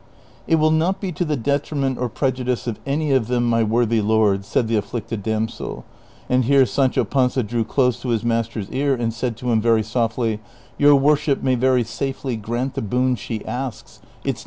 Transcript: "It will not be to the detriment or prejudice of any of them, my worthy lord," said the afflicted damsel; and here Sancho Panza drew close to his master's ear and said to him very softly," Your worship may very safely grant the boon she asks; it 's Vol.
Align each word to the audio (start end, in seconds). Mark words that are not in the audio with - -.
"It 0.47 0.55
will 0.55 0.71
not 0.71 0.99
be 0.99 1.11
to 1.11 1.23
the 1.23 1.35
detriment 1.37 1.99
or 1.99 2.09
prejudice 2.09 2.65
of 2.65 2.79
any 2.87 3.11
of 3.11 3.27
them, 3.27 3.47
my 3.47 3.61
worthy 3.61 4.01
lord," 4.01 4.45
said 4.45 4.67
the 4.67 4.75
afflicted 4.75 5.21
damsel; 5.21 5.85
and 6.27 6.45
here 6.45 6.65
Sancho 6.65 7.03
Panza 7.03 7.43
drew 7.43 7.63
close 7.63 8.01
to 8.01 8.09
his 8.09 8.23
master's 8.23 8.71
ear 8.71 8.95
and 8.95 9.13
said 9.13 9.37
to 9.37 9.51
him 9.51 9.61
very 9.61 9.83
softly," 9.83 10.39
Your 10.79 10.95
worship 10.95 11.43
may 11.43 11.53
very 11.53 11.83
safely 11.83 12.35
grant 12.35 12.73
the 12.73 12.81
boon 12.81 13.15
she 13.15 13.45
asks; 13.45 13.99
it 14.23 14.37
's 14.39 14.39
Vol. 14.39 14.39